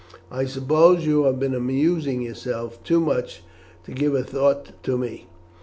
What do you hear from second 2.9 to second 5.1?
much to give a thought to